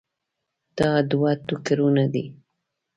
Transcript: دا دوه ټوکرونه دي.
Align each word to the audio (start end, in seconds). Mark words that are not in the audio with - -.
دا 0.77 0.91
دوه 1.11 1.31
ټوکرونه 1.47 2.03
دي. 2.13 2.25